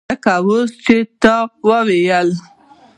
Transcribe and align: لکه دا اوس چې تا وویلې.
لکه 0.09 0.31
دا 0.35 0.35
اوس 0.47 0.71
چې 0.83 0.95
تا 1.21 1.35
وویلې. 1.69 2.35